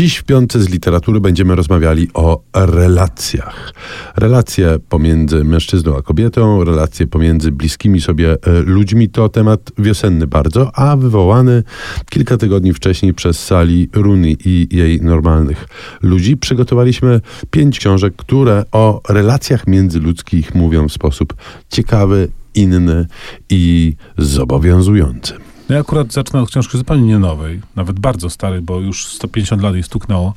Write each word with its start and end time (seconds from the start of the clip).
Dziś 0.00 0.16
w 0.16 0.24
piątce 0.24 0.60
z 0.60 0.68
literatury 0.68 1.20
będziemy 1.20 1.54
rozmawiali 1.54 2.08
o 2.14 2.42
relacjach. 2.54 3.72
Relacje 4.16 4.78
pomiędzy 4.88 5.44
mężczyzną 5.44 5.96
a 5.96 6.02
kobietą, 6.02 6.64
relacje 6.64 7.06
pomiędzy 7.06 7.52
bliskimi 7.52 8.00
sobie 8.00 8.32
e, 8.32 8.60
ludźmi 8.60 9.08
to 9.08 9.28
temat 9.28 9.72
wiosenny 9.78 10.26
bardzo, 10.26 10.78
a 10.78 10.96
wywołany 10.96 11.62
kilka 12.10 12.36
tygodni 12.36 12.72
wcześniej 12.72 13.14
przez 13.14 13.44
Sali 13.44 13.88
Rooney 13.92 14.36
i 14.44 14.76
jej 14.76 15.00
normalnych 15.02 15.68
ludzi. 16.02 16.36
Przygotowaliśmy 16.36 17.20
pięć 17.50 17.78
książek, 17.78 18.14
które 18.16 18.64
o 18.72 19.00
relacjach 19.08 19.66
międzyludzkich 19.66 20.54
mówią 20.54 20.88
w 20.88 20.92
sposób 20.92 21.34
ciekawy, 21.70 22.28
inny 22.54 23.06
i 23.50 23.94
zobowiązujący. 24.18 25.49
No 25.70 25.74
ja 25.74 25.80
akurat 25.80 26.12
zacznę 26.12 26.42
od 26.42 26.50
książki 26.50 26.78
zupełnie 26.78 27.06
nie 27.06 27.18
nowej, 27.18 27.60
nawet 27.76 28.00
bardzo 28.00 28.30
starej, 28.30 28.60
bo 28.60 28.80
już 28.80 29.06
150 29.06 29.62
lat 29.62 29.74
jej 29.74 29.82
stuknęło 29.82 30.34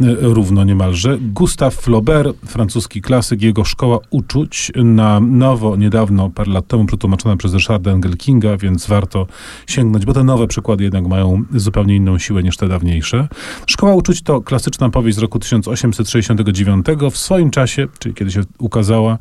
e, 0.00 0.04
równo 0.20 0.64
niemalże. 0.64 1.18
Gustave 1.20 1.76
Flaubert, 1.76 2.36
francuski 2.46 3.02
klasyk, 3.02 3.42
jego 3.42 3.64
Szkoła 3.64 3.98
Uczuć, 4.10 4.72
na 4.76 5.20
nowo, 5.20 5.76
niedawno, 5.76 6.30
parę 6.30 6.52
lat 6.52 6.66
temu 6.66 6.84
przetłumaczona 6.86 7.36
przez 7.36 7.54
Richarda 7.54 7.90
Engelkinga, 7.90 8.56
więc 8.56 8.86
warto 8.86 9.26
sięgnąć, 9.66 10.06
bo 10.06 10.14
te 10.14 10.24
nowe 10.24 10.46
przykłady 10.46 10.84
jednak 10.84 11.06
mają 11.06 11.44
zupełnie 11.54 11.96
inną 11.96 12.18
siłę 12.18 12.42
niż 12.42 12.56
te 12.56 12.68
dawniejsze. 12.68 13.28
Szkoła 13.66 13.94
Uczuć 13.94 14.22
to 14.22 14.40
klasyczna 14.40 14.90
powieść 14.90 15.16
z 15.16 15.20
roku 15.20 15.38
1869. 15.38 16.86
W 17.10 17.16
swoim 17.16 17.50
czasie, 17.50 17.88
czyli 17.98 18.14
kiedy 18.14 18.30
się 18.30 18.42
ukazała, 18.58 19.18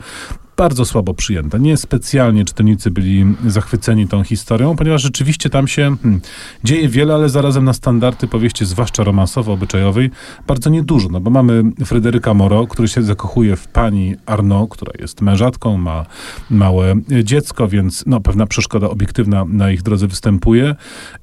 bardzo 0.58 0.86
słabo 0.86 1.14
przyjęta. 1.14 1.58
Nie 1.58 1.78
specjalnie 1.78 2.46
czytelnicy 2.46 2.92
byli 2.92 3.26
zachwyceni 3.48 4.08
tą 4.08 4.24
historią, 4.24 4.76
ponieważ 4.76 5.02
rzeczywiście 5.02 5.50
tam 5.50 5.68
się 5.68 5.96
hmm, 6.04 6.22
dzieje 6.64 6.90
wiele, 6.90 7.14
ale 7.14 7.30
zarazem 7.30 7.66
na 7.66 7.74
standardy 7.74 8.28
powieści, 8.28 8.66
zwłaszcza 8.66 9.04
romansowo-obyczajowej, 9.04 10.10
bardzo 10.48 10.70
niedużo. 10.70 11.10
No 11.12 11.20
bo 11.20 11.32
mamy 11.32 11.64
Fryderyka 11.86 12.34
Moro, 12.34 12.68
który 12.68 12.88
się 12.88 13.04
zakochuje 13.04 13.56
w 13.56 13.68
pani 13.68 14.16
Arnaud, 14.26 14.72
która 14.72 14.92
jest 15.00 15.22
mężatką, 15.22 15.78
ma 15.78 16.06
małe 16.50 16.96
dziecko, 17.24 17.68
więc 17.68 18.04
no, 18.08 18.22
pewna 18.22 18.46
przeszkoda 18.46 18.90
obiektywna 18.90 19.46
na 19.46 19.72
ich 19.72 19.82
drodze 19.82 20.08
występuje. 20.08 20.76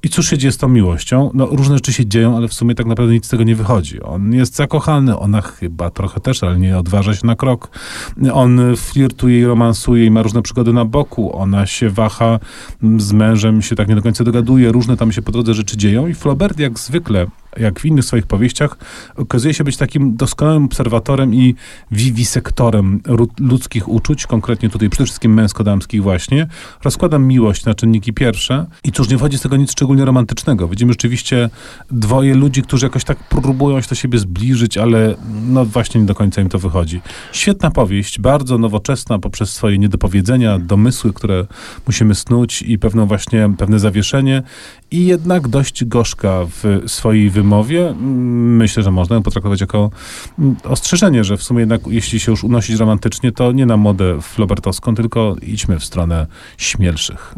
I 0.03 0.09
cóż 0.09 0.29
się 0.29 0.37
dzieje 0.37 0.51
z 0.51 0.57
tą 0.57 0.69
miłością? 0.69 1.31
No, 1.33 1.45
różne 1.45 1.75
rzeczy 1.75 1.93
się 1.93 2.05
dzieją, 2.05 2.37
ale 2.37 2.47
w 2.47 2.53
sumie 2.53 2.75
tak 2.75 2.85
naprawdę 2.85 3.13
nic 3.13 3.25
z 3.25 3.29
tego 3.29 3.43
nie 3.43 3.55
wychodzi. 3.55 4.01
On 4.01 4.33
jest 4.33 4.55
zakochany, 4.55 5.19
ona 5.19 5.41
chyba 5.41 5.89
trochę 5.89 6.19
też, 6.19 6.43
ale 6.43 6.59
nie 6.59 6.77
odważa 6.77 7.15
się 7.15 7.27
na 7.27 7.35
krok. 7.35 7.69
On 8.33 8.59
flirtuje 8.75 9.18
flirtuje 9.19 9.39
i 9.39 9.45
romansuje 9.45 10.05
i 10.05 10.11
ma 10.11 10.21
różne 10.21 10.41
przygody 10.41 10.73
na 10.73 10.85
boku. 10.85 11.35
Ona 11.35 11.65
się 11.65 11.89
waha 11.89 12.39
z 12.97 13.13
mężem, 13.13 13.61
się 13.61 13.75
tak 13.75 13.87
nie 13.87 13.95
do 13.95 14.01
końca 14.01 14.23
dogaduje, 14.23 14.71
różne 14.71 14.97
tam 14.97 15.11
się 15.11 15.21
po 15.21 15.31
drodze 15.31 15.53
rzeczy 15.53 15.77
dzieją 15.77 16.07
i 16.07 16.13
Flaubert 16.13 16.59
jak 16.59 16.79
zwykle 16.79 17.27
jak 17.57 17.79
w 17.79 17.85
innych 17.85 18.05
swoich 18.05 18.27
powieściach, 18.27 18.77
okazuje 19.15 19.53
się 19.53 19.63
być 19.63 19.77
takim 19.77 20.15
doskonałym 20.15 20.65
obserwatorem 20.65 21.33
i 21.35 21.55
wiwisektorem 21.91 23.01
ludzkich 23.39 23.89
uczuć, 23.89 24.27
konkretnie 24.27 24.69
tutaj 24.69 24.89
przede 24.89 25.05
wszystkim 25.05 25.33
męsko-damskich 25.33 26.01
właśnie. 26.01 26.47
Rozkładam 26.83 27.25
miłość 27.25 27.65
na 27.65 27.73
czynniki 27.73 28.13
pierwsze 28.13 28.65
i 28.83 28.91
cóż, 28.91 29.09
nie 29.09 29.17
wchodzi 29.17 29.37
z 29.37 29.41
tego 29.41 29.57
nic 29.57 29.71
szczególnie 29.71 30.05
romantycznego. 30.05 30.67
Widzimy 30.67 30.93
rzeczywiście 30.93 31.49
dwoje 31.91 32.35
ludzi, 32.35 32.61
którzy 32.61 32.85
jakoś 32.85 33.03
tak 33.03 33.17
próbują 33.29 33.81
się 33.81 33.89
do 33.89 33.95
siebie 33.95 34.19
zbliżyć, 34.19 34.77
ale 34.77 35.15
no 35.47 35.65
właśnie 35.65 36.01
nie 36.01 36.07
do 36.07 36.15
końca 36.15 36.41
im 36.41 36.49
to 36.49 36.59
wychodzi. 36.59 37.01
Świetna 37.31 37.71
powieść, 37.71 38.19
bardzo 38.19 38.57
nowoczesna 38.57 39.19
poprzez 39.19 39.53
swoje 39.53 39.77
niedopowiedzenia, 39.77 40.59
domysły, 40.59 41.13
które 41.13 41.47
musimy 41.87 42.15
snuć 42.15 42.61
i 42.61 42.79
pewną 42.79 43.05
właśnie, 43.05 43.53
pewne 43.57 43.79
zawieszenie 43.79 44.43
i 44.91 45.05
jednak 45.05 45.47
dość 45.47 45.85
gorzka 45.85 46.45
w 46.45 46.83
swojej 46.87 47.29
wymowie. 47.41 47.95
Myślę, 48.61 48.83
że 48.83 48.91
można 48.91 49.15
ją 49.15 49.23
potraktować 49.23 49.61
jako 49.61 49.89
mm, 50.39 50.55
ostrzeżenie, 50.63 51.23
że 51.23 51.37
w 51.37 51.43
sumie 51.43 51.59
jednak 51.59 51.81
jeśli 51.87 52.19
się 52.19 52.31
już 52.31 52.43
unosić 52.43 52.79
romantycznie, 52.79 53.31
to 53.31 53.51
nie 53.51 53.65
na 53.65 53.77
modę 53.77 54.21
flobertowską, 54.21 54.95
tylko 54.95 55.35
idźmy 55.41 55.79
w 55.79 55.85
stronę 55.85 56.27
śmielszych 56.57 57.35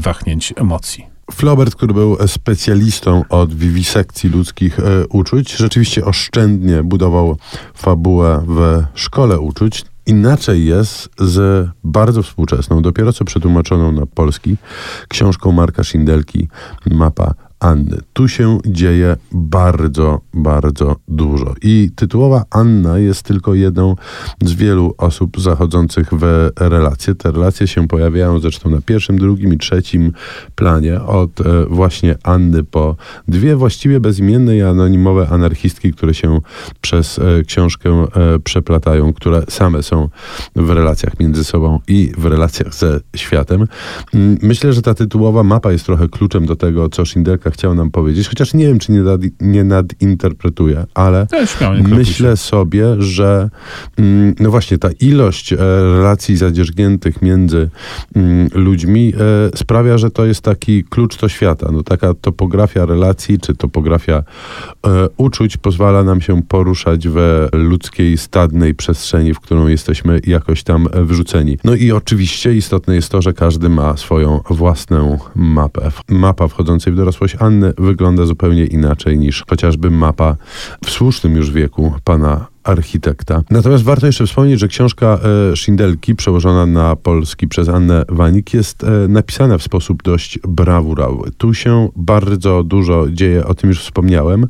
wahnięć 0.00 0.54
emocji. 0.56 1.12
Flaubert, 1.30 1.74
który 1.74 1.94
był 1.94 2.16
specjalistą 2.26 3.24
od 3.28 3.54
wiwisekcji 3.54 4.30
ludzkich 4.30 4.78
e, 4.78 5.06
uczuć, 5.06 5.56
rzeczywiście 5.56 6.04
oszczędnie 6.04 6.82
budował 6.82 7.36
fabułę 7.74 8.44
w 8.48 8.82
szkole 8.94 9.40
uczuć. 9.40 9.84
Inaczej 10.06 10.64
jest 10.64 11.08
z 11.18 11.68
bardzo 11.84 12.22
współczesną, 12.22 12.82
dopiero 12.82 13.12
co 13.12 13.24
przetłumaczoną 13.24 13.92
na 13.92 14.06
polski 14.06 14.56
książką 15.08 15.52
Marka 15.52 15.84
Szindelki 15.84 16.48
Mapa 16.90 17.34
Anny. 17.62 17.98
Tu 18.12 18.28
się 18.28 18.58
dzieje 18.66 19.16
bardzo, 19.32 20.20
bardzo 20.34 20.96
dużo. 21.08 21.54
I 21.62 21.90
tytułowa 21.96 22.44
Anna 22.50 22.98
jest 22.98 23.22
tylko 23.22 23.54
jedną 23.54 23.96
z 24.42 24.52
wielu 24.52 24.94
osób 24.98 25.40
zachodzących 25.40 26.08
w 26.12 26.50
relacje. 26.56 27.14
Te 27.14 27.30
relacje 27.30 27.66
się 27.66 27.88
pojawiają 27.88 28.38
zresztą 28.38 28.70
na 28.70 28.80
pierwszym, 28.80 29.18
drugim 29.18 29.52
i 29.52 29.58
trzecim 29.58 30.12
planie. 30.54 31.02
Od 31.02 31.40
e, 31.40 31.66
właśnie 31.66 32.14
Anny 32.22 32.64
po 32.64 32.96
dwie 33.28 33.56
właściwie 33.56 34.00
bezimienne 34.00 34.56
i 34.56 34.62
anonimowe 34.62 35.28
anarchistki, 35.28 35.92
które 35.92 36.14
się 36.14 36.40
przez 36.80 37.18
e, 37.18 37.42
książkę 37.46 37.90
e, 37.90 38.38
przeplatają, 38.38 39.12
które 39.12 39.42
same 39.48 39.82
są 39.82 40.08
w 40.56 40.70
relacjach 40.70 41.20
między 41.20 41.44
sobą 41.44 41.80
i 41.88 42.12
w 42.18 42.26
relacjach 42.26 42.74
ze 42.74 43.00
światem. 43.16 43.66
Myślę, 44.42 44.72
że 44.72 44.82
ta 44.82 44.94
tytułowa 44.94 45.42
mapa 45.42 45.72
jest 45.72 45.86
trochę 45.86 46.08
kluczem 46.08 46.46
do 46.46 46.56
tego, 46.56 46.88
co 46.88 47.04
Szindelka 47.04 47.51
chciał 47.52 47.74
nam 47.74 47.90
powiedzieć, 47.90 48.28
chociaż 48.28 48.54
nie 48.54 48.66
wiem, 48.66 48.78
czy 48.78 48.92
nie, 48.92 49.00
nad, 49.00 49.20
nie 49.40 49.64
nadinterpretuję, 49.64 50.84
ale 50.94 51.26
myślę 51.88 52.36
sobie, 52.36 53.02
że 53.02 53.50
mm, 53.98 54.34
no 54.40 54.50
właśnie 54.50 54.78
ta 54.78 54.88
ilość 55.00 55.52
e, 55.52 55.56
relacji 55.82 56.36
zadzierzgniętych 56.36 57.22
między 57.22 57.70
mm, 58.16 58.48
ludźmi 58.54 59.12
e, 59.54 59.56
sprawia, 59.56 59.98
że 59.98 60.10
to 60.10 60.24
jest 60.24 60.40
taki 60.40 60.84
klucz 60.84 61.20
do 61.20 61.28
świata. 61.28 61.68
No 61.72 61.82
taka 61.82 62.14
topografia 62.14 62.86
relacji, 62.86 63.38
czy 63.38 63.54
topografia 63.54 64.22
e, 64.86 65.08
uczuć 65.16 65.56
pozwala 65.56 66.04
nam 66.04 66.20
się 66.20 66.42
poruszać 66.42 67.08
we 67.08 67.48
ludzkiej 67.52 68.18
stadnej 68.18 68.74
przestrzeni, 68.74 69.34
w 69.34 69.40
którą 69.40 69.66
jesteśmy 69.66 70.20
jakoś 70.26 70.62
tam 70.62 70.88
wrzuceni. 70.94 71.58
No 71.64 71.74
i 71.74 71.92
oczywiście 71.92 72.54
istotne 72.54 72.94
jest 72.94 73.08
to, 73.08 73.22
że 73.22 73.32
każdy 73.32 73.68
ma 73.68 73.96
swoją 73.96 74.40
własną 74.50 75.18
mapę. 75.34 75.90
Mapa 76.08 76.48
wchodzącej 76.48 76.92
w 76.92 76.96
dorosłość 76.96 77.36
Anny 77.42 77.72
wygląda 77.78 78.26
zupełnie 78.26 78.64
inaczej 78.64 79.18
niż 79.18 79.44
chociażby 79.50 79.90
mapa 79.90 80.36
w 80.84 80.90
słusznym 80.90 81.36
już 81.36 81.50
wieku 81.50 81.94
pana 82.04 82.46
architekta. 82.64 83.42
Natomiast 83.50 83.84
warto 83.84 84.06
jeszcze 84.06 84.26
wspomnieć, 84.26 84.60
że 84.60 84.68
książka 84.68 85.18
e, 85.52 85.56
Szindelki, 85.56 86.14
przełożona 86.14 86.66
na 86.66 86.96
polski 86.96 87.48
przez 87.48 87.68
Annę 87.68 88.04
Wanik, 88.08 88.54
jest 88.54 88.84
e, 88.84 89.08
napisana 89.08 89.58
w 89.58 89.62
sposób 89.62 90.02
dość 90.02 90.38
brawurowy. 90.38 91.30
Tu 91.38 91.54
się 91.54 91.88
bardzo 91.96 92.62
dużo 92.64 93.10
dzieje, 93.10 93.46
o 93.46 93.54
tym 93.54 93.70
już 93.70 93.80
wspomniałem, 93.80 94.46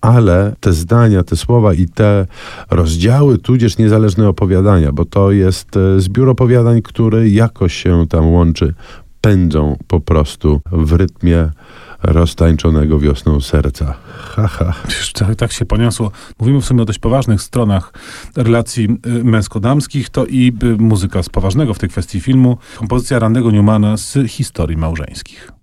ale 0.00 0.56
te 0.60 0.72
zdania, 0.72 1.22
te 1.22 1.36
słowa 1.36 1.74
i 1.74 1.86
te 1.86 2.26
rozdziały, 2.70 3.38
tudzież 3.38 3.78
niezależne 3.78 4.28
opowiadania, 4.28 4.92
bo 4.92 5.04
to 5.04 5.32
jest 5.32 5.76
e, 5.76 6.00
zbiór 6.00 6.28
opowiadań, 6.28 6.82
który 6.82 7.30
jakoś 7.30 7.74
się 7.74 8.06
tam 8.08 8.26
łączy, 8.26 8.74
pędzą 9.26 9.76
po 9.86 10.00
prostu 10.00 10.60
w 10.72 10.92
rytmie 10.92 11.50
roztańczonego 12.02 12.98
wiosną 12.98 13.40
serca. 13.40 13.94
Ha, 14.18 14.48
ha. 14.48 14.74
Tak, 15.12 15.36
tak 15.36 15.52
się 15.52 15.64
poniosło. 15.64 16.10
Mówimy 16.40 16.60
w 16.60 16.64
sumie 16.64 16.82
o 16.82 16.84
dość 16.84 16.98
poważnych 16.98 17.42
stronach 17.42 17.92
relacji 18.36 18.84
y, 18.84 19.24
męsko-damskich. 19.24 20.10
To 20.10 20.26
i 20.26 20.52
y, 20.62 20.76
muzyka 20.76 21.22
z 21.22 21.28
poważnego 21.28 21.74
w 21.74 21.78
tej 21.78 21.88
kwestii 21.88 22.20
filmu. 22.20 22.58
Kompozycja 22.76 23.18
Randego 23.18 23.50
Newmana 23.50 23.96
z 23.96 24.18
historii 24.28 24.76
małżeńskich. 24.76 25.55